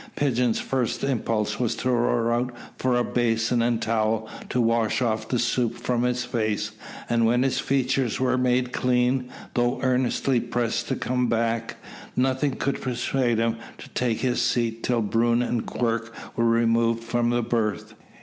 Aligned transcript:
Pigeon's 0.15 0.57
first 0.59 1.03
impulse 1.03 1.59
was 1.59 1.75
to 1.75 1.91
roar 1.91 2.33
out 2.33 2.51
for 2.79 2.97
a 2.97 3.03
basin 3.03 3.61
and 3.61 3.79
towel 3.79 4.27
to 4.49 4.59
wash 4.59 4.99
off 4.99 5.27
the 5.27 5.37
soup 5.37 5.75
from 5.77 6.01
his 6.01 6.25
face; 6.25 6.71
and 7.07 7.27
when 7.27 7.43
his 7.43 7.59
features 7.59 8.19
were 8.19 8.35
made 8.35 8.71
clean, 8.71 9.29
though 9.53 9.79
earnestly 9.83 10.39
pressed 10.39 10.87
to 10.87 10.95
come 10.95 11.27
back, 11.27 11.75
nothing 12.15 12.55
could 12.55 12.81
persuade 12.81 13.37
him 13.37 13.57
to 13.77 13.87
take 13.89 14.21
his 14.21 14.41
seat 14.41 14.81
till 14.81 15.03
Bruin 15.03 15.43
and 15.43 15.67
Quirk 15.67 16.11
were 16.35 16.45
removed 16.49 17.03
from 17.03 17.29
the 17.29 17.43
berth. 17.43 17.93